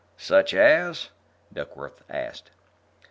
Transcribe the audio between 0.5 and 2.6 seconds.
as?" Duckworth asked.